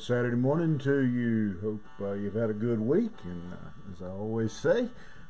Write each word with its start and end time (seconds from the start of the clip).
Saturday 0.00 0.36
morning 0.36 0.78
to 0.78 1.00
you. 1.00 1.58
Hope 1.60 1.84
uh, 2.00 2.14
you've 2.14 2.34
had 2.34 2.48
a 2.48 2.54
good 2.54 2.80
week. 2.80 3.12
And 3.22 3.52
uh, 3.52 3.92
as 3.92 4.00
I 4.00 4.06
always 4.06 4.50
say, 4.50 4.88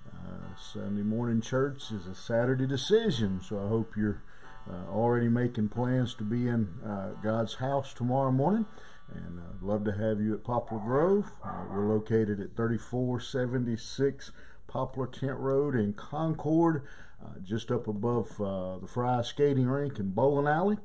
uh, 0.09 0.54
Sunday 0.57 1.03
morning 1.03 1.41
church 1.41 1.91
is 1.91 2.07
a 2.07 2.14
Saturday 2.14 2.69
decision. 2.69 3.41
So 3.43 3.59
I 3.59 3.69
hope 3.69 3.96
you're 3.96 4.23
uh, 4.70 4.88
already 4.88 5.29
making 5.29 5.70
plans 5.70 6.14
to 6.14 6.23
be 6.23 6.46
in 6.46 6.69
uh, 6.87 7.14
God's 7.20 7.55
house 7.55 7.93
tomorrow 7.93 8.30
morning. 8.30 8.66
And 9.12 9.41
I'd 9.41 9.61
love 9.61 9.84
to 9.87 9.93
have 9.93 10.20
you 10.20 10.34
at 10.34 10.45
Poplar 10.45 10.79
Grove. 10.79 11.32
Uh, 11.45 11.64
we're 11.68 11.93
located 11.93 12.39
at 12.39 12.55
3476 12.57 14.30
Poplar 14.68 15.09
Tent 15.09 15.39
Road 15.39 15.75
in 15.75 15.95
Concord, 15.95 16.84
just 17.43 17.73
up 17.73 17.88
above 17.88 18.29
the 18.38 18.87
Fry 18.87 19.21
Skating 19.23 19.66
Rink 19.66 19.98
and 19.98 20.15
Bowling 20.15 20.46
Alley. 20.46 20.77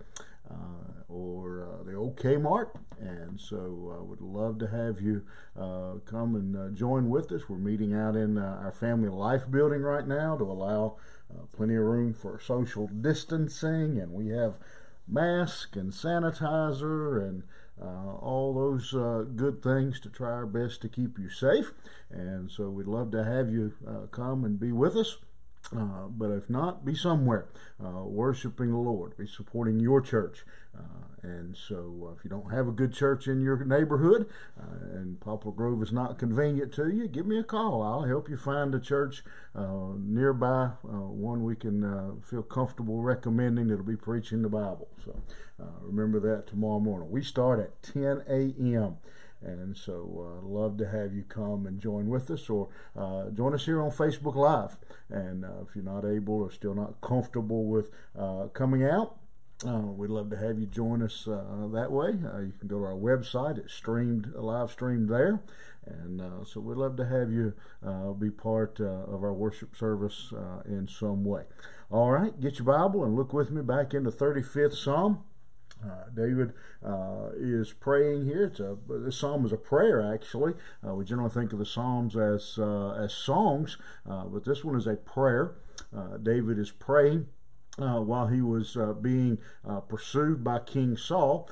Uh, 0.50 0.95
or 1.16 1.64
uh, 1.64 1.84
the 1.84 1.94
old 1.94 2.18
Kmart. 2.18 2.72
And 3.00 3.40
so 3.40 3.94
I 3.96 4.00
uh, 4.00 4.04
would 4.04 4.22
love 4.22 4.60
to 4.60 4.68
have 4.68 5.02
you 5.02 5.24
uh, 5.58 6.00
come 6.06 6.36
and 6.36 6.56
uh, 6.56 6.70
join 6.70 7.10
with 7.10 7.32
us. 7.32 7.48
We're 7.48 7.58
meeting 7.58 7.94
out 7.94 8.16
in 8.16 8.38
our 8.38 8.72
family 8.72 9.10
life 9.10 9.50
building 9.50 9.82
right 9.82 10.08
now 10.08 10.38
to 10.38 10.44
allow 10.44 10.98
plenty 11.56 11.76
of 11.76 11.84
room 11.84 12.14
for 12.14 12.40
social 12.40 12.88
distancing. 12.88 13.98
And 13.98 14.12
we 14.12 14.30
have 14.30 14.60
mask 15.08 15.76
and 15.76 15.92
sanitizer 15.92 17.22
and 17.22 17.44
uh, 17.82 18.16
all 18.16 18.54
those 18.54 18.94
uh, 18.94 19.26
good 19.36 19.62
things 19.62 20.00
to 20.00 20.10
try 20.10 20.32
our 20.32 20.46
best 20.46 20.82
to 20.82 20.90
keep 20.90 21.18
you 21.18 21.30
safe. 21.30 21.72
And 22.10 22.50
so 22.50 22.70
we'd 22.70 22.88
love 22.88 23.12
to 23.12 23.24
have 23.24 23.50
you 23.52 23.74
uh, 23.88 24.08
come 24.08 24.44
and 24.44 24.60
be 24.60 24.72
with 24.72 24.96
us. 24.96 25.18
Uh, 25.74 26.08
but 26.10 26.32
if 26.32 26.50
not, 26.50 26.86
be 26.86 26.96
somewhere 26.96 27.48
uh, 27.84 28.04
worshiping 28.04 28.72
the 28.72 28.78
Lord, 28.78 29.18
be 29.18 29.28
supporting 29.28 29.80
your 29.80 30.02
church. 30.02 30.46
Uh, 30.78 30.82
and 31.24 31.58
so, 31.58 32.08
uh, 32.10 32.16
if 32.16 32.24
you 32.24 32.30
don't 32.30 32.52
have 32.52 32.68
a 32.68 32.72
good 32.72 32.94
church 32.94 33.28
in 33.28 33.42
your 33.42 33.64
neighborhood 33.66 34.28
uh, 34.60 34.96
and 34.96 35.20
Poplar 35.20 35.54
Grove 35.54 35.82
is 35.82 35.92
not 35.92 36.20
convenient 36.20 36.74
to 36.74 36.90
you, 36.90 37.08
give 37.08 37.26
me 37.26 37.40
a 37.40 37.44
call. 37.44 37.82
I'll 37.82 38.04
help 38.04 38.30
you 38.30 38.38
find 38.38 38.76
a 38.76 38.80
church 38.80 39.24
nearby, 39.56 40.74
one 40.84 41.44
we 41.44 41.56
can 41.56 42.22
feel 42.22 42.44
comfortable 42.44 43.02
recommending 43.02 43.68
that'll 43.68 43.86
be 43.86 43.96
preaching 43.96 44.44
the 44.44 44.50
Bible. 44.50 44.88
So, 45.04 45.22
remember 45.82 46.20
that 46.20 46.48
tomorrow 46.48 46.80
morning. 46.80 47.10
We 47.10 47.24
start 47.24 47.60
at 47.60 47.82
10 47.82 48.24
a.m. 48.30 48.98
And 49.42 49.78
so, 49.78 50.42
uh, 50.42 50.46
love 50.48 50.78
to 50.78 50.88
have 50.88 51.14
you 51.14 51.24
come 51.24 51.66
and 51.66 51.80
join 51.80 52.08
with 52.08 52.32
us, 52.32 52.50
or 52.50 52.70
uh, 52.96 53.30
join 53.30 53.54
us 53.54 53.66
here 53.66 53.82
on 53.82 53.92
Facebook 53.92 54.36
Live. 54.36 54.78
And 55.10 55.46
uh, 55.46 55.62
if 55.68 55.76
you're 55.76 55.84
not 55.84 56.06
able 56.06 56.42
or 56.42 56.52
still 56.52 56.74
not 56.74 57.00
comfortable 57.02 57.66
with 57.66 57.92
uh, 58.18 58.48
coming 58.54 58.84
out, 58.84 59.18
uh, 59.66 59.80
we'd 59.80 60.10
love 60.10 60.30
to 60.32 60.38
have 60.38 60.60
you 60.60 60.66
join 60.66 61.02
us 61.02 61.28
uh, 61.28 61.68
that 61.72 61.92
way. 61.92 62.12
you 62.12 62.54
can 62.60 62.68
go 62.68 62.80
to 62.80 62.86
our 62.86 62.94
website; 62.94 63.58
it's 63.58 63.74
streamed, 63.74 64.34
live 64.36 64.72
streamed 64.72 65.10
there, 65.10 65.42
and 65.86 66.22
so 66.46 66.60
we'd 66.60 66.78
love 66.78 66.98
to 66.98 67.06
have 67.06 67.32
you 67.32 67.54
be 68.20 68.30
part 68.30 68.80
of 68.80 69.24
our 69.24 69.34
worship 69.34 69.76
service 69.76 70.34
in 70.66 70.88
some 70.88 71.24
way. 71.24 71.44
All 71.90 72.12
right, 72.12 72.40
get 72.42 72.60
your 72.60 72.66
Bible 72.66 73.06
and 73.06 73.16
look 73.16 73.32
with 73.32 73.52
me 73.52 73.62
back 73.62 73.94
into 73.94 74.12
35th 74.12 74.76
Psalm. 74.76 75.24
Uh, 75.84 76.10
David 76.16 76.54
uh, 76.84 77.30
is 77.38 77.74
praying 77.74 78.26
here. 78.26 78.46
It's 78.46 78.60
a 78.60 78.78
this 78.88 79.18
psalm 79.18 79.46
is 79.46 79.52
a 79.52 79.58
prayer 79.58 80.02
actually. 80.02 80.54
Uh, 80.86 80.96
we 80.96 81.06
generally 81.06 81.30
think 81.30 81.54
of 81.54 81.60
the 81.60 81.66
psalms 81.66 82.16
as 82.16 82.58
uh, 82.58 82.92
as 82.92 83.14
songs, 83.14 83.78
uh, 84.10 84.26
but 84.26 84.46
this 84.46 84.64
one 84.64 84.76
is 84.76 84.88
a 84.88 84.96
prayer. 84.96 85.56
Uh, 85.96 86.18
David 86.18 86.58
is 86.60 86.72
praying. 86.72 87.28
Uh, 87.78 88.00
while 88.00 88.28
he 88.28 88.42
was 88.42 88.78
uh, 88.78 88.94
being 88.94 89.38
pursued 89.90 90.46
by 90.46 90.60
King 90.60 90.96
Saul, 90.96 91.50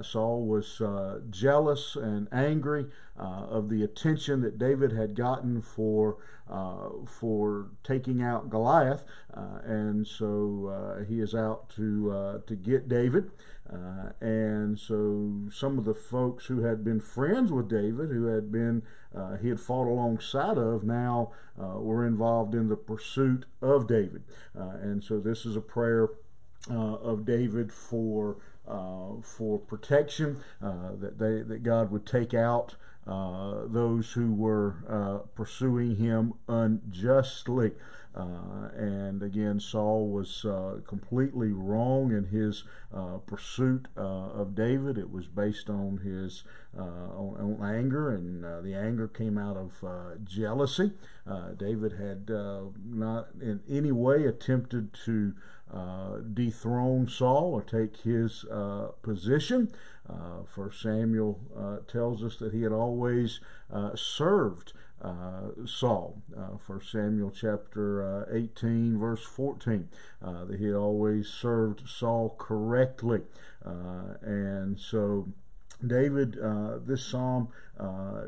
Saul 0.00 0.46
was 0.46 0.80
jealous 1.28 1.96
and 1.96 2.28
angry 2.32 2.86
of 3.14 3.68
the 3.68 3.82
attention 3.82 4.40
that 4.40 4.58
David 4.58 4.92
had 4.92 5.14
gotten 5.14 5.60
for 5.60 6.16
for 7.06 7.72
taking 7.84 8.22
out 8.22 8.48
Goliath, 8.48 9.04
and 9.34 10.06
so 10.06 11.04
he 11.06 11.20
is 11.20 11.34
out 11.34 11.68
to 11.76 12.42
to 12.46 12.56
get 12.56 12.88
David. 12.88 13.30
Uh, 13.72 14.10
and 14.20 14.78
so 14.78 15.48
some 15.52 15.78
of 15.78 15.84
the 15.84 15.94
folks 15.94 16.46
who 16.46 16.62
had 16.62 16.84
been 16.84 17.00
friends 17.00 17.50
with 17.50 17.68
David, 17.68 18.10
who 18.10 18.26
had 18.26 18.52
been 18.52 18.82
uh, 19.14 19.36
he 19.36 19.48
had 19.48 19.60
fought 19.60 19.88
alongside 19.88 20.58
of, 20.58 20.84
now 20.84 21.32
uh, 21.60 21.78
were 21.78 22.06
involved 22.06 22.54
in 22.54 22.68
the 22.68 22.76
pursuit 22.76 23.46
of 23.60 23.88
David. 23.88 24.22
Uh, 24.56 24.76
and 24.80 25.02
so 25.02 25.18
this 25.18 25.44
is 25.46 25.56
a 25.56 25.60
prayer 25.60 26.10
uh, 26.70 26.94
of 26.96 27.24
David 27.24 27.72
for 27.72 28.36
uh, 28.68 29.20
for 29.22 29.58
protection 29.58 30.38
that 30.60 31.18
they 31.18 31.42
that 31.42 31.62
God 31.62 31.90
would 31.90 32.06
take 32.06 32.34
out. 32.34 32.76
those 33.06 34.12
who 34.12 34.32
were 34.34 35.24
pursuing 35.34 35.96
him 35.96 36.34
unjustly. 36.48 37.72
Uh, 38.16 38.70
and 38.74 39.22
again, 39.22 39.60
Saul 39.60 40.08
was 40.08 40.44
uh, 40.44 40.80
completely 40.86 41.52
wrong 41.52 42.12
in 42.12 42.26
his 42.26 42.64
uh, 42.92 43.18
pursuit 43.18 43.88
uh, 43.96 44.00
of 44.00 44.54
David. 44.54 44.96
It 44.96 45.10
was 45.10 45.26
based 45.26 45.68
on 45.68 45.98
his 45.98 46.42
uh, 46.76 46.82
on, 46.82 47.58
on, 47.60 47.74
anger, 47.74 48.10
and 48.10 48.42
the 48.64 48.74
anger 48.74 49.06
came 49.06 49.36
out 49.36 49.56
of 49.56 49.84
jealousy. 50.24 50.92
David 51.58 51.92
had 51.92 52.28
not 52.28 53.28
in 53.40 53.60
any 53.68 53.92
way 53.92 54.24
attempted 54.24 54.94
to 55.04 55.34
dethrone 56.32 57.08
Saul 57.08 57.52
or 57.52 57.62
take 57.62 57.98
his 57.98 58.46
position. 59.02 59.72
First 60.46 60.80
Samuel 60.80 61.40
tells 61.88 62.22
us 62.22 62.36
that 62.36 62.52
he 62.52 62.62
had 62.62 62.72
always 62.72 63.40
served 63.94 64.72
uh, 65.02 65.50
Saul. 65.66 66.22
Uh, 66.36 66.56
First 66.58 66.90
Samuel 66.90 67.30
chapter 67.30 68.26
uh, 68.28 68.34
18, 68.34 68.98
verse 68.98 69.22
14, 69.24 69.88
uh, 70.22 70.44
that 70.46 70.58
he 70.58 70.66
had 70.66 70.74
always 70.74 71.28
served 71.28 71.88
Saul 71.88 72.34
correctly. 72.38 73.20
Uh, 73.64 74.14
and 74.22 74.78
so 74.78 75.28
David, 75.86 76.38
uh, 76.42 76.78
this 76.84 77.04
psalm 77.04 77.48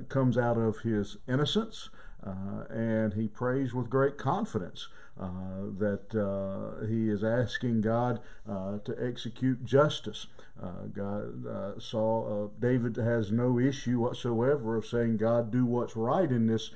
comes 0.09 0.37
out 0.37 0.59
of 0.59 0.81
his 0.81 1.17
innocence. 1.27 1.89
Uh, 2.25 2.65
and 2.71 3.15
he 3.15 3.29
prays 3.29 3.73
with 3.73 3.89
great 3.89 4.19
confidence 4.19 4.89
uh, 5.19 5.71
that 5.79 6.15
uh, 6.15 6.85
he 6.87 7.09
is 7.09 7.23
asking 7.23 7.81
God 7.81 8.21
uh, 8.49 8.79
to 8.79 8.97
execute 9.01 9.65
justice. 9.65 10.27
Uh, 10.61 10.87
God 10.93 11.47
uh, 11.47 11.79
saw 11.79 12.49
David 12.59 12.97
has 12.97 13.31
no 13.31 13.59
issue 13.59 14.01
whatsoever 14.01 14.77
of 14.77 14.87
saying, 14.87 15.19
"God, 15.19 15.53
do 15.53 15.65
what's 15.65 15.97
right 15.97 16.31
in 16.31 16.47
this 16.49 16.71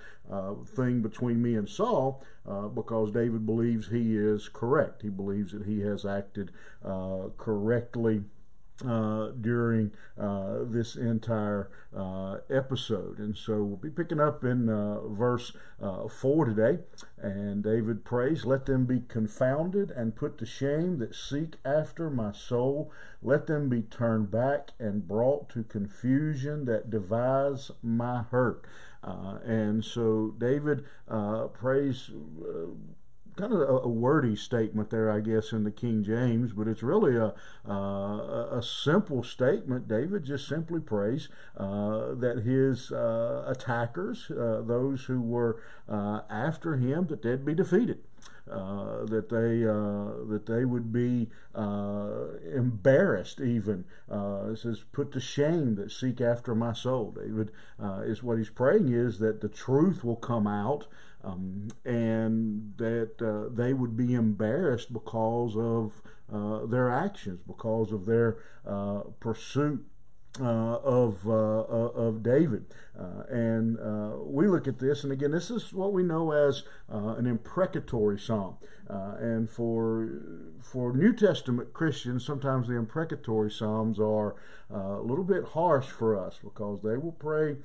thing 0.76 1.02
between 1.02 1.42
me 1.42 1.56
and 1.56 1.68
Saul," 1.68 2.22
because 2.74 3.10
David 3.10 3.44
believes 3.44 3.88
he 3.88 4.16
is 4.16 4.48
correct. 4.48 5.02
He 5.02 5.08
believes 5.08 5.52
that 5.52 5.66
he 5.66 5.80
has 5.80 6.04
acted 6.04 6.52
correctly 7.36 8.22
uh, 8.86 9.28
during 9.40 9.92
uh, 10.18 10.58
this 10.64 10.96
entire 10.96 11.70
uh, 11.96 12.38
episode. 12.50 13.18
And 13.18 13.36
so 13.36 13.62
we'll 13.62 13.76
be 13.76 13.90
picking 13.90 14.20
up 14.20 14.42
in 14.42 14.68
uh, 14.68 15.06
verse 15.06 15.52
uh, 15.80 16.08
4 16.08 16.46
today. 16.46 16.78
And 17.18 17.62
David 17.62 18.04
prays, 18.04 18.44
Let 18.44 18.66
them 18.66 18.86
be 18.86 19.02
confounded 19.06 19.90
and 19.90 20.16
put 20.16 20.38
to 20.38 20.46
shame 20.46 20.98
that 20.98 21.14
seek 21.14 21.56
after 21.64 22.10
my 22.10 22.32
soul. 22.32 22.90
Let 23.22 23.46
them 23.46 23.68
be 23.68 23.82
turned 23.82 24.30
back 24.30 24.72
and 24.78 25.06
brought 25.06 25.48
to 25.50 25.62
confusion 25.62 26.64
that 26.64 26.90
devise 26.90 27.70
my 27.82 28.24
hurt. 28.30 28.66
Uh, 29.04 29.38
and 29.44 29.84
so 29.84 30.34
David 30.38 30.84
prays 31.54 32.10
kind 33.36 33.52
of 33.52 33.60
a, 33.60 33.64
a, 33.64 33.88
wordy 33.88 34.36
statement 34.36 34.90
there, 34.90 35.10
I 35.10 35.20
guess, 35.20 35.52
in 35.52 35.64
the 35.64 35.70
King 35.70 36.02
James, 36.04 36.52
but 36.52 36.68
it's 36.68 36.82
really 36.82 37.16
a 37.16 37.34
uh, 37.68 38.58
a 38.58 38.62
simple 38.62 39.22
statement. 39.22 39.88
David 39.88 40.24
just 40.24 40.48
simply 40.48 40.80
prays 40.80 41.28
uh, 41.56 42.14
that 42.14 42.42
his 42.44 42.92
uh, 42.92 43.44
attackers, 43.46 44.30
uh, 44.30 44.62
those 44.64 45.04
who 45.04 45.20
were 45.20 45.60
uh, 45.88 46.20
after 46.30 46.76
him, 46.76 47.06
that 47.06 47.22
they'd 47.22 47.44
be 47.44 47.54
defeated. 47.54 47.98
Uh, 48.50 49.04
that 49.04 49.28
they 49.28 49.64
uh, 49.64 50.26
that 50.28 50.46
they 50.46 50.64
would 50.64 50.92
be 50.92 51.28
uh, 51.54 52.24
embarrassed 52.52 53.40
even 53.40 53.84
it 54.10 54.58
says 54.58 54.84
put 54.90 55.12
to 55.12 55.20
shame 55.20 55.76
that 55.76 55.92
seek 55.92 56.20
after 56.20 56.52
my 56.52 56.72
soul 56.72 57.12
David 57.12 57.52
is 58.04 58.22
what 58.22 58.38
he's 58.38 58.50
praying 58.50 58.92
is 58.92 59.20
that 59.20 59.40
the 59.42 59.48
truth 59.48 60.02
will 60.02 60.16
come 60.16 60.48
out 60.48 60.88
um, 61.24 61.68
and 61.84 62.61
that 62.82 63.22
uh, 63.22 63.48
they 63.54 63.72
would 63.72 63.96
be 63.96 64.12
embarrassed 64.12 64.92
because 64.92 65.56
of 65.56 66.02
uh, 66.32 66.66
their 66.66 66.90
actions, 66.90 67.40
because 67.42 67.92
of 67.92 68.06
their 68.06 68.38
uh, 68.66 69.02
pursuit 69.20 69.86
uh, 70.40 70.78
of 70.78 71.28
uh, 71.28 71.60
uh, 71.60 71.92
of 71.94 72.22
David, 72.22 72.64
uh, 72.98 73.24
and 73.28 73.78
uh, 73.78 74.16
we 74.24 74.48
look 74.48 74.66
at 74.66 74.78
this, 74.78 75.04
and 75.04 75.12
again, 75.12 75.30
this 75.30 75.50
is 75.50 75.74
what 75.74 75.92
we 75.92 76.02
know 76.02 76.32
as 76.32 76.62
an 76.88 77.26
imprecatory 77.26 78.18
psalm. 78.18 78.56
and 78.88 79.50
for 79.50 80.08
for 80.58 80.96
New 80.96 81.12
Testament 81.12 81.74
Christians, 81.74 82.24
sometimes 82.24 82.68
the 82.68 82.76
imprecatory 82.76 83.50
psalms 83.50 84.00
are 84.00 84.34
a 84.70 85.02
little 85.02 85.24
bit 85.24 85.44
harsh 85.52 85.88
for 85.88 86.18
us 86.18 86.38
because 86.42 86.80
they 86.80 86.96
will 86.96 87.12
pray. 87.12 87.56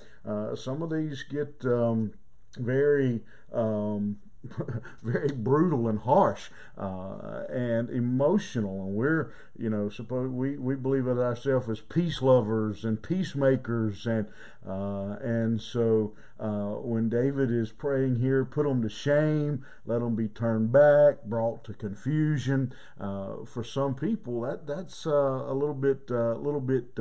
some 0.55 0.81
of 0.81 0.89
these 0.89 1.23
get 1.23 1.63
um, 1.63 2.11
very 2.57 3.21
um, 3.53 4.17
very 5.03 5.31
brutal 5.31 5.87
and 5.87 5.99
harsh 5.99 6.49
uh, 6.77 7.43
and 7.49 7.89
emotional. 7.89 8.85
And 8.85 8.95
we're, 8.95 9.31
you 9.57 9.69
know, 9.69 9.89
suppose 9.89 10.29
we, 10.29 10.57
we 10.57 10.75
believe 10.75 11.07
of 11.07 11.19
ourselves 11.19 11.69
as 11.69 11.79
peace 11.81 12.21
lovers 12.21 12.83
and 12.83 13.01
peacemakers. 13.01 14.05
And, 14.05 14.27
uh, 14.65 15.17
and 15.21 15.61
so 15.61 16.13
uh, 16.39 16.75
when 16.81 17.09
David 17.09 17.51
is 17.51 17.71
praying 17.71 18.17
here, 18.17 18.45
put 18.45 18.65
them 18.65 18.81
to 18.81 18.89
shame, 18.89 19.65
let 19.85 19.99
them 19.99 20.15
be 20.15 20.27
turned 20.27 20.71
back, 20.71 21.23
brought 21.23 21.63
to 21.65 21.73
confusion. 21.73 22.73
Uh, 22.99 23.45
for 23.45 23.63
some 23.63 23.95
people, 23.95 24.41
that 24.41 24.67
that's 24.67 25.05
uh, 25.07 25.11
a 25.11 25.53
little 25.53 25.75
bit 25.75 26.09
a 26.09 26.35
little 26.35 26.61
bit 26.61 26.95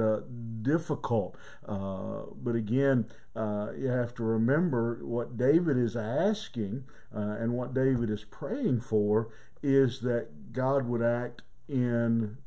difficult. 0.62 1.36
but 1.66 2.54
again, 2.54 3.06
you 3.34 3.88
have 3.88 4.14
to 4.14 4.22
remember 4.22 5.00
what 5.02 5.36
David 5.36 5.76
is 5.76 5.96
asking 5.96 6.84
and 7.12 7.52
what 7.52 7.74
David 7.74 8.10
is 8.10 8.24
praying 8.24 8.80
for 8.80 9.28
is 9.62 10.00
that 10.00 10.52
God 10.52 10.86
would 10.86 11.02
act 11.02 11.42
in 11.68 12.38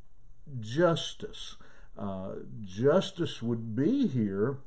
justice. 0.60 1.58
Uh, 1.98 2.36
justice 2.64 3.42
would 3.42 3.76
be 3.76 4.08
here 4.08 4.60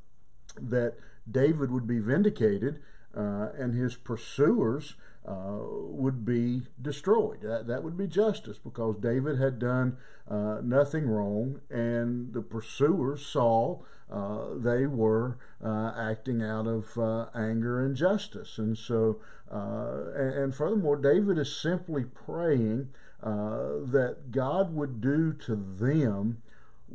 that 0.55 0.95
David 1.29 1.71
would 1.71 1.87
be 1.87 1.99
vindicated 1.99 2.79
uh, 3.15 3.49
and 3.57 3.75
his 3.75 3.95
pursuers 3.95 4.95
uh, 5.25 5.59
would 5.61 6.25
be 6.25 6.63
destroyed. 6.81 7.41
That, 7.41 7.67
that 7.67 7.83
would 7.83 7.97
be 7.97 8.07
justice 8.07 8.57
because 8.57 8.97
David 8.97 9.39
had 9.39 9.59
done 9.59 9.97
uh, 10.27 10.59
nothing 10.63 11.07
wrong, 11.07 11.61
and 11.69 12.33
the 12.33 12.41
pursuers, 12.41 13.25
Saul, 13.25 13.85
uh, 14.11 14.55
they 14.55 14.85
were 14.85 15.37
uh, 15.63 15.93
acting 15.97 16.41
out 16.41 16.67
of 16.67 16.97
uh, 16.97 17.27
anger 17.35 17.79
and 17.79 17.95
justice. 17.95 18.57
And 18.57 18.77
so, 18.77 19.19
and, 19.49 20.33
and, 20.33 20.55
furthermore, 20.55 20.97
David 20.97 21.37
is 21.37 21.55
simply 21.55 22.03
praying 22.03 22.89
that 23.21 24.31
God 24.31 24.73
would 24.73 24.99
do 24.99 25.31
to 25.33 25.55
them 25.55 26.39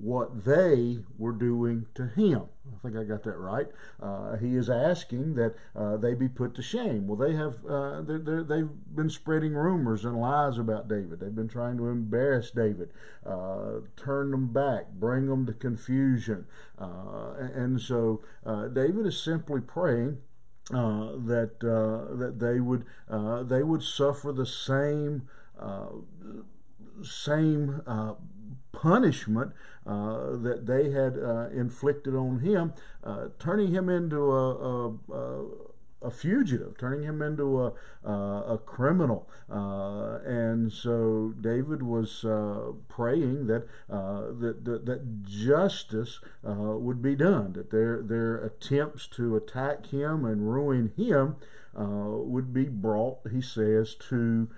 what 0.00 0.44
they 0.44 0.98
were 1.18 1.32
doing 1.32 1.86
to 1.94 2.06
him. 2.06 2.44
I 2.72 2.78
think 2.80 2.96
I 2.96 3.04
got 3.04 3.24
that 3.24 3.36
right. 3.38 3.66
Uh, 4.00 4.36
he 4.36 4.54
is 4.54 4.68
asking 4.70 5.34
that 5.34 5.54
uh, 5.74 5.96
they 5.96 6.14
be 6.14 6.28
put 6.28 6.54
to 6.54 6.62
shame. 6.62 7.06
Well, 7.06 7.16
they 7.16 7.34
have 7.34 7.64
uh, 7.66 8.02
they 8.02 8.58
have 8.58 8.94
been 8.94 9.10
spreading 9.10 9.54
rumors 9.54 10.04
and 10.04 10.20
lies 10.20 10.58
about 10.58 10.88
David. 10.88 11.20
They've 11.20 11.34
been 11.34 11.48
trying 11.48 11.78
to 11.78 11.88
embarrass 11.88 12.50
David, 12.50 12.90
uh, 13.26 13.80
turn 13.96 14.30
them 14.30 14.52
back, 14.52 14.90
bring 14.92 15.26
them 15.26 15.46
to 15.46 15.52
confusion, 15.52 16.46
uh, 16.78 17.34
and 17.38 17.80
so 17.80 18.22
uh, 18.44 18.68
David 18.68 19.06
is 19.06 19.20
simply 19.20 19.60
praying. 19.60 20.18
that 20.70 21.58
that 21.60 22.34
they 22.38 22.60
would 22.60 22.84
they 23.48 23.62
would 23.62 23.82
suffer 23.82 24.32
the 24.32 24.46
same 24.46 25.28
same 27.02 27.82
punishment 28.80 29.52
uh, 29.86 30.36
that 30.36 30.66
they 30.66 30.90
had 30.90 31.18
uh, 31.18 31.48
inflicted 31.48 32.14
on 32.14 32.40
him, 32.40 32.72
uh, 33.02 33.28
turning 33.38 33.72
him 33.72 33.88
into 33.88 34.30
a, 34.30 34.88
a, 35.10 35.46
a, 36.02 36.10
fugitive, 36.12 36.78
turning 36.78 37.02
him 37.02 37.20
into 37.20 37.60
a, 37.60 37.72
a 38.04 38.58
criminal. 38.64 39.28
Uh, 39.50 40.18
and 40.24 40.72
so 40.72 41.34
David 41.40 41.82
was 41.82 42.24
uh, 42.24 42.72
praying 42.88 43.48
that, 43.48 43.66
that, 43.88 44.64
that, 44.64 44.86
that, 44.86 45.24
justice 45.24 46.20
would 46.44 47.02
be 47.02 47.16
done, 47.16 47.54
that 47.54 47.70
their, 47.70 48.00
their 48.00 48.36
attempts 48.36 49.08
to 49.08 49.34
attack 49.36 49.86
him 49.86 50.24
and 50.24 50.52
ruin 50.52 50.92
him 50.96 51.36
would 51.74 52.54
be 52.54 52.64
brought, 52.64 53.18
he 53.32 53.40
says, 53.40 53.94
to 53.94 54.48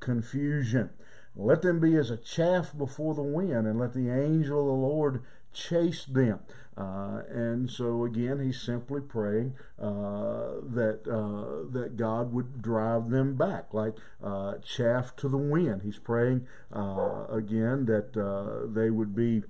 confusion. 0.00 0.90
Let 1.36 1.62
them 1.62 1.80
be 1.80 1.96
as 1.96 2.10
a 2.10 2.16
chaff 2.16 2.76
before 2.76 3.14
the 3.14 3.22
wind, 3.22 3.66
and 3.66 3.78
let 3.78 3.92
the 3.92 4.10
angel 4.10 4.60
of 4.60 4.66
the 4.66 4.72
Lord 4.72 5.22
chase 5.52 6.04
them. 6.04 6.40
Uh, 6.76 7.22
and 7.28 7.70
so 7.70 8.04
again, 8.04 8.40
he's 8.40 8.60
simply 8.60 9.00
praying 9.00 9.54
uh, 9.80 10.58
that 10.62 11.02
uh, 11.08 11.70
that 11.72 11.96
God 11.96 12.32
would 12.32 12.60
drive 12.60 13.10
them 13.10 13.36
back, 13.36 13.72
like 13.72 13.96
uh, 14.22 14.54
chaff 14.58 15.14
to 15.16 15.28
the 15.28 15.38
wind. 15.38 15.82
He's 15.82 16.00
praying 16.00 16.46
uh, 16.74 17.26
again 17.30 17.86
that 17.86 18.16
uh, 18.16 18.66
they 18.72 18.90
would 18.90 19.14
be 19.14 19.44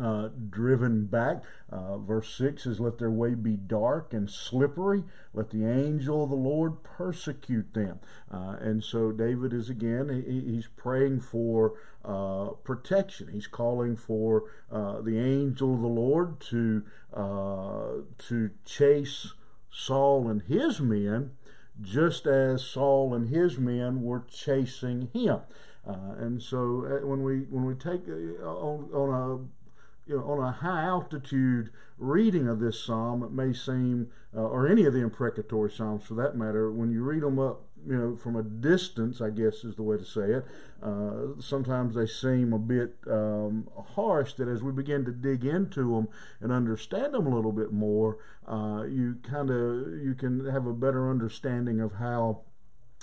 uh, 0.00 0.28
driven 0.50 1.06
back. 1.06 1.42
Uh, 1.70 1.98
verse 1.98 2.34
6 2.36 2.66
is, 2.66 2.80
Let 2.80 2.98
their 2.98 3.10
way 3.10 3.34
be 3.34 3.56
dark 3.56 4.12
and 4.12 4.30
slippery. 4.30 5.04
Let 5.32 5.50
the 5.50 5.66
angel 5.66 6.24
of 6.24 6.30
the 6.30 6.36
Lord 6.36 6.82
persecute 6.82 7.74
them. 7.74 8.00
Uh, 8.30 8.56
and 8.60 8.82
so 8.82 9.12
David 9.12 9.52
is 9.52 9.68
again, 9.68 10.08
he, 10.26 10.52
he's 10.52 10.68
praying 10.76 11.20
for 11.20 11.74
uh, 12.04 12.50
protection. 12.64 13.28
He's 13.32 13.46
calling 13.46 13.96
for 13.96 14.44
uh, 14.70 15.00
the 15.00 15.18
angel 15.18 15.74
of 15.74 15.80
the 15.80 15.86
Lord 15.86 16.40
to, 16.42 16.84
to 17.14 18.50
chase 18.64 19.32
Saul 19.70 20.28
and 20.28 20.42
his 20.42 20.80
men 20.80 21.32
just 21.80 22.26
as 22.26 22.64
Saul 22.64 23.14
and 23.14 23.28
his 23.28 23.58
men 23.58 24.02
were 24.02 24.24
chasing 24.30 25.10
him. 25.12 25.40
Uh, 25.86 26.14
and 26.18 26.42
so 26.42 26.86
uh, 26.86 27.06
when 27.06 27.22
we 27.22 27.40
when 27.50 27.64
we 27.64 27.74
take 27.74 28.08
uh, 28.08 28.46
on, 28.46 28.88
on 28.92 29.10
a 29.10 29.63
you 30.06 30.18
know, 30.18 30.24
on 30.24 30.38
a 30.38 30.52
high 30.52 30.84
altitude 30.84 31.70
reading 31.98 32.48
of 32.48 32.60
this 32.60 32.82
psalm, 32.82 33.22
it 33.22 33.32
may 33.32 33.52
seem, 33.52 34.08
uh, 34.36 34.40
or 34.40 34.68
any 34.68 34.84
of 34.84 34.92
the 34.92 35.00
imprecatory 35.00 35.70
psalms 35.70 36.04
for 36.04 36.14
that 36.14 36.36
matter, 36.36 36.70
when 36.70 36.90
you 36.90 37.02
read 37.02 37.22
them 37.22 37.38
up, 37.38 37.62
you 37.86 37.96
know, 37.96 38.16
from 38.16 38.36
a 38.36 38.42
distance, 38.42 39.20
I 39.20 39.30
guess 39.30 39.62
is 39.64 39.76
the 39.76 39.82
way 39.82 39.96
to 39.98 40.04
say 40.04 40.32
it, 40.32 40.44
uh, 40.82 41.40
sometimes 41.40 41.94
they 41.94 42.06
seem 42.06 42.52
a 42.52 42.58
bit 42.58 42.96
um, 43.10 43.68
harsh. 43.94 44.34
That 44.34 44.48
as 44.48 44.62
we 44.62 44.72
begin 44.72 45.04
to 45.04 45.12
dig 45.12 45.44
into 45.44 45.94
them 45.94 46.08
and 46.40 46.50
understand 46.50 47.14
them 47.14 47.26
a 47.26 47.34
little 47.34 47.52
bit 47.52 47.72
more, 47.72 48.18
uh, 48.46 48.84
you 48.88 49.16
kind 49.22 49.50
of 49.50 49.88
you 50.02 50.14
can 50.14 50.46
have 50.46 50.66
a 50.66 50.72
better 50.72 51.10
understanding 51.10 51.80
of 51.80 51.94
how 51.94 52.42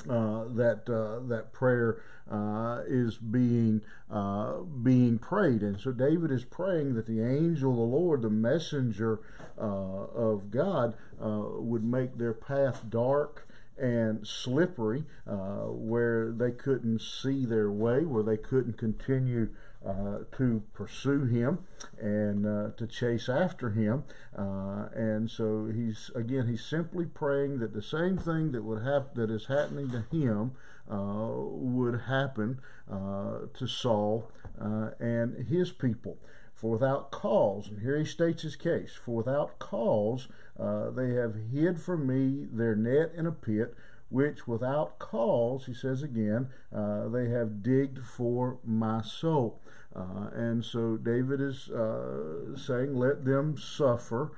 uh, 0.10 0.46
that 0.46 0.90
uh, 0.90 1.20
that 1.28 1.54
prayer 1.54 2.02
uh, 2.30 2.82
is 2.88 3.18
being 3.18 3.82
uh, 4.10 4.58
being 4.62 5.20
prayed, 5.20 5.62
and 5.62 5.80
so 5.80 5.92
David 5.92 6.32
is 6.32 6.44
praying 6.44 6.96
that 6.96 7.06
the 7.06 7.22
angel, 7.22 7.76
the 7.76 7.82
Lord, 7.82 8.24
the 8.24 8.30
messenger 8.30 9.20
uh, 9.60 9.62
of 9.62 10.50
God, 10.50 10.96
would 11.20 11.84
make 11.84 12.18
their 12.18 12.34
path 12.34 12.90
dark 12.90 13.48
and 13.78 14.26
slippery, 14.28 15.04
where 15.26 16.32
they 16.32 16.52
couldn't 16.52 17.02
see 17.02 17.46
their 17.46 17.72
way, 17.72 18.04
where 18.04 18.24
they 18.24 18.38
couldn't 18.38 18.78
continue 18.78 19.50
uh, 19.86 20.20
to 20.38 20.64
pursue 20.74 21.26
him 21.26 21.60
and 22.00 22.46
uh, 22.46 22.70
to 22.78 22.86
chase 22.86 23.28
after 23.28 23.72
him. 23.72 24.04
Uh, 24.38 24.90
and 24.94 25.30
so 25.30 25.72
he's 25.74 26.12
again 26.16 26.48
he's 26.48 26.64
simply 26.64 27.06
praying 27.06 27.60
that 27.60 27.74
the 27.74 27.82
same 27.82 28.18
thing 28.18 28.52
that 28.52 28.64
would 28.64 28.84
happen 28.84 29.10
that 29.16 29.32
is 29.32 29.48
happening 29.48 29.90
to 29.90 30.06
him 30.16 30.52
uh, 30.90 31.32
would 31.34 32.02
happen 32.02 32.60
uh, 32.92 33.48
to 33.54 33.68
Saul 33.68 34.32
and 34.60 35.48
his 35.48 35.72
people. 35.72 36.18
For 36.54 36.70
without 36.70 37.10
cause, 37.10 37.70
and 37.70 37.82
here 37.82 37.98
he 37.98 38.06
states 38.06 38.44
his 38.44 38.56
case, 38.56 38.92
for 38.94 39.16
without 39.16 39.58
cause 39.58 40.28
they 40.60 41.14
have 41.14 41.34
hid 41.52 41.82
from 41.82 42.06
me 42.06 42.46
their 42.52 42.76
net 42.76 43.14
in 43.18 43.26
a 43.26 43.32
pit 43.32 43.74
which 44.12 44.48
without 44.48 45.00
cause, 45.00 45.66
he 45.66 45.74
says 45.74 46.04
again, 46.04 46.50
uh, 46.76 47.08
they 47.08 47.30
have 47.30 47.64
digged 47.64 48.00
for 48.00 48.60
my 48.64 49.02
soul. 49.02 49.62
Uh, 49.96 50.30
and 50.34 50.64
so 50.64 50.98
David 50.98 51.42
is 51.42 51.70
uh, 51.70 52.56
saying, 52.56 52.96
let 52.96 53.26
them 53.26 53.58
suffer 53.58 54.32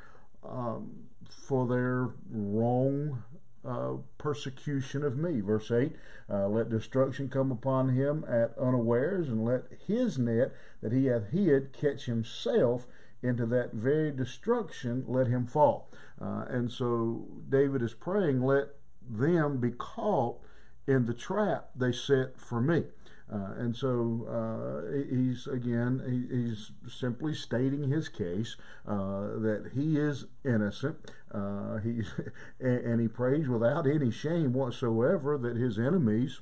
um, 0.48 1.08
for 1.28 1.68
their 1.68 2.10
wrong 2.30 3.24
uh, 3.66 3.94
persecution 4.18 5.04
of 5.04 5.18
me. 5.18 5.42
Verse 5.42 5.72
8 5.72 5.94
uh, 6.30 6.48
Let 6.48 6.70
destruction 6.70 7.30
come 7.30 7.52
upon 7.52 7.90
him 7.90 8.26
at 8.28 8.58
unawares, 8.58 9.30
and 9.30 9.46
let 9.46 9.64
his 9.88 10.18
net 10.18 10.54
that 10.82 10.92
he 10.92 11.06
hath 11.06 11.32
hid 11.32 11.74
catch 11.74 12.06
himself 12.06 12.88
into 13.22 13.46
that 13.46 13.74
very 13.74 14.12
destruction, 14.12 15.06
let 15.08 15.28
him 15.28 15.48
fall. 15.48 15.90
Uh, 16.22 16.44
and 16.50 16.70
so 16.70 17.26
David 17.48 17.82
is 17.82 17.94
praying, 17.94 18.44
let 18.44 18.68
them 19.10 19.60
be 19.60 19.72
caught 19.72 20.40
in 20.88 21.06
the 21.06 21.14
trap 21.14 21.70
they 21.76 21.92
set 21.92 22.40
for 22.40 22.62
me. 22.62 22.84
Uh, 23.32 23.54
and 23.58 23.76
so 23.76 24.28
uh, 24.30 24.92
he's 25.10 25.48
again 25.48 26.04
he, 26.06 26.36
he's 26.36 26.72
simply 26.88 27.34
stating 27.34 27.90
his 27.90 28.10
case 28.10 28.58
uh, 28.88 29.40
that 29.40 29.72
he 29.74 29.98
is 29.98 30.26
innocent. 30.44 30.98
Uh, 31.32 31.78
he 31.78 32.02
and, 32.60 33.00
he 33.00 33.08
prays 33.08 33.48
without 33.48 33.88
any 33.88 34.12
shame 34.12 34.54
whatsoever 34.54 35.38
that 35.38 35.56
his 35.56 35.80
enemies 35.80 36.42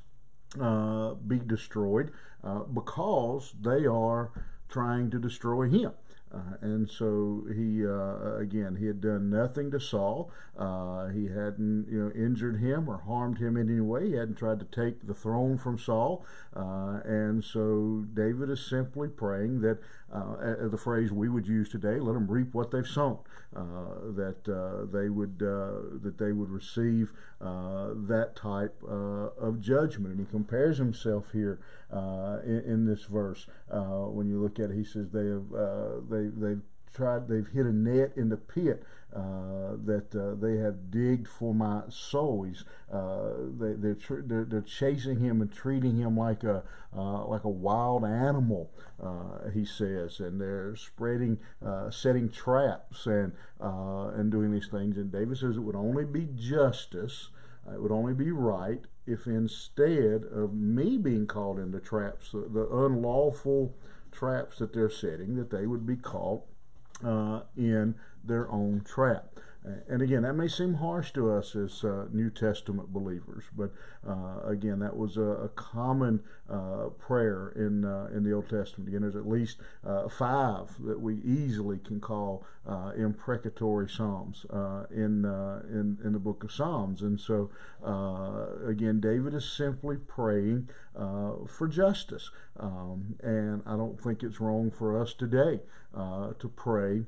uh, 0.60 1.14
be 1.14 1.40
destroyed 1.40 2.12
uh, 2.44 2.60
because 2.64 3.54
they 3.62 3.86
are 3.86 4.32
trying 4.68 5.10
to 5.12 5.20
destroy 5.20 5.70
him. 5.70 5.94
Uh, 6.34 6.56
and 6.62 6.90
so 6.90 7.44
he 7.54 7.86
uh, 7.86 8.38
again 8.38 8.78
he 8.78 8.88
had 8.88 9.02
done 9.02 9.30
nothing 9.30 9.70
to 9.72 9.80
Saul. 9.80 10.32
Uh, 10.58 11.08
he 11.08 11.28
hadn't 11.28 11.88
you 11.90 12.06
know 12.06 12.12
injured 12.12 12.60
him 12.60 12.90
or 12.90 12.98
harmed 13.00 13.40
him 13.40 13.58
in 13.58 13.70
any 13.70 13.82
way. 13.82 14.10
He 14.10 14.16
hadn't 14.16 14.36
tried 14.36 14.60
to 14.60 14.66
take 14.66 15.06
the 15.08 15.14
throne 15.14 15.58
from 15.58 15.78
Saul. 15.78 16.26
Uh, 16.56 17.00
and 17.04 17.44
so 17.44 18.06
David 18.14 18.50
is 18.50 18.66
simply 18.66 19.10
praying 19.10 19.62
that 19.62 19.80
uh, 20.12 20.68
the 20.68 20.78
phrase 20.78 21.12
we 21.12 21.28
would 21.28 21.48
use 21.48 21.70
today, 21.70 22.00
"Let 22.00 22.14
them 22.14 22.28
reap 22.28 22.54
what 22.54 22.72
they've 22.72 22.88
sown," 22.88 23.20
uh, 23.56 24.12
that 24.16 24.90
they 24.92 25.10
would 25.10 25.40
that 25.40 26.18
they 26.18 26.32
would 26.32 26.50
receive 26.50 27.12
that 27.42 28.32
type 28.36 28.82
of 28.84 29.60
judgment. 29.60 30.16
And 30.16 30.26
he 30.26 30.32
compares 30.32 30.78
himself 30.78 31.32
here 31.32 31.60
in, 31.92 32.64
in, 32.66 32.86
this 32.86 33.04
verse. 33.04 33.48
when 33.70 34.28
you 34.28 34.42
look 34.42 34.60
at 34.60 34.72
it, 34.72 34.76
he 34.76 34.84
says 34.84 35.12
they 35.12 35.28
have 35.28 35.50
they 36.10 36.21
they 36.22 36.48
they've 36.48 36.62
tried 36.94 37.28
they've 37.28 37.48
hit 37.48 37.66
a 37.66 37.72
net 37.72 38.12
in 38.16 38.30
the 38.30 38.38
pit 38.38 38.84
uh, 39.16 39.76
that 39.84 40.16
uh, 40.16 40.36
they 40.36 40.58
have 40.58 40.90
digged 40.92 41.28
for 41.28 41.54
my 41.54 41.82
soul. 41.90 42.44
He's 42.44 42.64
uh, 42.92 43.34
they, 43.60 43.74
they're, 43.74 43.98
they're, 44.22 44.46
they're 44.46 44.62
chasing 44.62 45.20
him 45.20 45.42
and 45.42 45.52
treating 45.52 45.98
him 45.98 46.18
like 46.18 46.44
a 46.44 46.64
uh, 46.96 47.26
like 47.26 47.44
a 47.44 47.50
wild 47.50 48.04
animal. 48.06 48.72
Uh, 49.02 49.50
he 49.54 49.66
says, 49.66 50.20
and 50.20 50.40
they're 50.40 50.76
spreading 50.76 51.40
uh, 51.66 51.90
setting 51.90 52.30
traps 52.30 53.06
and 53.06 53.34
and 53.60 54.32
doing 54.32 54.52
these 54.52 54.68
things. 54.68 54.98
And 54.98 55.12
David 55.12 55.38
says 55.38 55.58
it 55.58 55.62
would 55.62 55.76
only 55.76 56.06
be 56.06 56.28
justice. 56.36 57.30
It 57.72 57.82
would 57.82 57.92
only 57.92 58.14
be 58.14 58.32
right 58.32 58.82
if 59.06 59.28
instead 59.28 60.24
of 60.24 60.54
me 60.54 60.98
being 60.98 61.28
caught 61.28 61.60
into 61.60 61.80
traps, 61.80 62.32
the, 62.32 62.48
the 62.52 62.68
unlawful 62.68 63.76
traps 64.12 64.60
that 64.60 64.74
they're 64.74 64.90
setting, 64.90 65.36
that 65.36 65.50
they 65.50 65.66
would 65.66 65.86
be 65.86 65.96
caught 65.96 66.44
uh, 67.04 67.42
in 67.56 67.96
their 68.24 68.50
own 68.52 68.84
trap. 68.86 69.40
And 69.64 70.02
again, 70.02 70.24
that 70.24 70.34
may 70.34 70.48
seem 70.48 70.76
harsh 70.76 71.12
to 71.14 71.32
us 71.32 71.56
as 71.56 71.84
uh, 71.84 72.08
New 72.12 72.32
Testament 72.32 72.92
believers, 72.92 73.44
but 73.56 73.72
uh, 74.08 74.40
again, 74.44 74.80
that 74.80 74.98
was 74.98 75.18
a, 75.18 75.22
a 75.22 75.50
common 75.50 76.24
uh, 76.50 76.90
prayer 76.98 77.54
in 77.56 77.86
uh, 77.86 78.10
in 78.12 78.24
the 78.24 78.32
Old 78.32 78.50
Testament. 78.50 78.88
Again, 78.88 79.02
there's 79.02 79.16
at 79.16 79.28
least 79.28 79.58
uh, 79.86 80.10
five 80.10 80.84
that 80.84 81.00
we 81.00 81.18
easily 81.18 81.78
can 81.78 82.00
call 82.00 82.44
uh, 82.68 82.94
imprecatory 82.98 83.88
psalms 83.88 84.48
in 84.90 85.26
in 85.70 86.00
in 86.04 86.14
the 86.14 86.20
book 86.20 86.44
of 86.44 86.52
Psalms. 86.52 87.04
And 87.04 87.20
so, 87.20 87.52
again, 88.68 89.00
David 89.00 89.36
is 89.36 89.46
simply 89.46 89.96
praying 89.96 90.70
for 90.96 91.68
justice, 91.70 92.32
um, 92.60 93.16
and 93.22 93.62
I 93.68 93.78
don't 93.78 94.02
think 94.02 94.24
it's 94.24 94.42
wrong 94.42 94.72
for 94.72 95.00
us 95.00 95.14
today 95.14 95.60
to 95.94 96.52
pray 96.56 97.06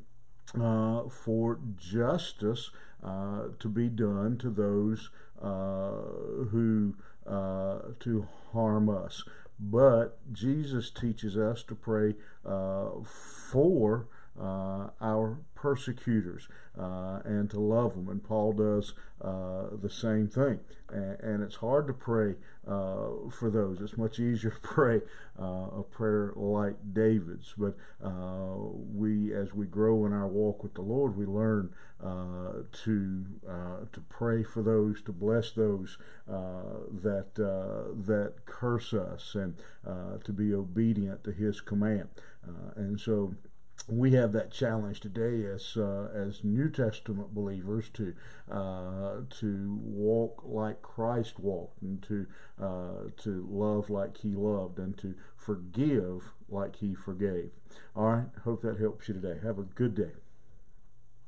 uh, 0.60 1.04
for 1.10 1.60
justice 1.78 2.72
uh, 3.04 3.48
to 3.60 3.68
be 3.68 3.90
done 3.90 4.38
to 4.38 4.50
those 4.50 5.10
uh, 5.42 6.48
who 6.52 6.96
uh, 7.28 7.80
to 8.00 8.28
harm 8.52 8.90
us. 8.90 9.24
But 9.60 10.18
Jesus 10.34 10.90
teaches 10.90 11.38
us 11.38 11.64
to 11.64 11.76
pray 11.76 12.16
uh, 12.46 12.90
for 13.52 14.08
uh, 14.40 14.88
our 15.00 15.38
persecutors 15.54 16.50
uh, 16.78 17.20
and 17.24 17.50
to 17.50 17.60
love 17.60 17.94
them. 17.94 18.10
And 18.10 18.22
Paul 18.22 18.54
does 18.54 18.94
uh, 19.22 19.68
the 19.82 19.90
same 19.90 20.28
thing. 20.28 20.60
And, 20.90 21.20
and, 21.22 21.44
it's 21.44 21.56
hard 21.56 21.88
to 21.88 21.94
pray 21.94 22.36
uh, 22.68 23.30
for 23.32 23.50
those. 23.50 23.80
It's 23.80 23.98
much 23.98 24.20
easier 24.20 24.50
to 24.52 24.60
pray 24.60 25.02
uh, 25.40 25.80
a 25.80 25.84
prayer 25.84 26.34
like 26.36 26.75
David's. 26.94 27.54
But 27.58 27.78
uh, 28.04 28.56
we, 28.94 29.34
as 29.34 29.54
we 29.54 29.68
grow 29.68 30.06
in 30.06 30.12
our 30.12 30.28
walk 30.28 30.63
with 30.63 30.74
the 30.74 30.82
Lord, 30.82 31.16
we 31.16 31.25
learn 31.25 31.70
to 32.02 33.25
to 33.94 34.02
pray 34.10 34.44
for 34.44 34.62
those, 34.62 35.02
to 35.04 35.13
bless 35.13 35.52
those 35.52 35.98
that 36.28 37.36
that 37.36 38.34
curse 38.46 38.94
us, 38.94 39.36
and 39.36 39.56
to 40.25 40.34
be 40.34 40.54
obedient 40.54 41.24
to 41.24 41.32
His 41.32 41.62
command. 41.62 42.10
and 42.75 43.00
so 43.00 43.36
we 43.88 44.13
have 44.13 44.32
that 44.32 44.51
challenge 44.51 45.01
today 45.01 45.46
as 45.46 45.75
uh, 45.75 46.10
as 46.13 46.44
New 46.44 46.70
Testament 46.70 47.34
believers 47.34 47.89
to 47.94 48.13
uh, 48.50 49.22
to 49.39 49.80
walk 49.84 50.44
like 50.46 50.82
Christ 50.82 51.39
walked 51.39 51.82
and 51.82 52.01
to 52.03 52.27
uh, 52.62 53.10
to 53.24 53.48
love 53.50 53.89
like 53.89 54.18
He 54.18 54.32
loved 54.32 54.80
and 54.80 54.98
to 55.00 55.15
forgive 55.36 56.34
like 56.50 56.77
He 56.77 56.96
forgave. 56.96 57.51
All 57.96 58.12
right, 58.12 58.27
hope 58.44 58.62
that 58.62 58.80
helps 58.80 59.08
you 59.08 59.15
today. 59.15 59.39
Have 59.44 59.60
a 59.60 59.63
good 59.63 59.96
day. 59.96 60.23